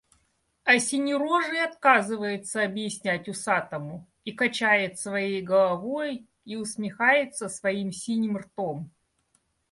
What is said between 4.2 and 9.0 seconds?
и качает своей головой, и усмехается своим синим ртом.